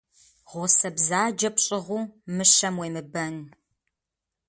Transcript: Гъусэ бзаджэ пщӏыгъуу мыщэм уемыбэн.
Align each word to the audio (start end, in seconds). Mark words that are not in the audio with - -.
Гъусэ 0.49 0.89
бзаджэ 0.95 1.49
пщӏыгъуу 1.55 2.03
мыщэм 2.35 2.75
уемыбэн. 2.79 3.35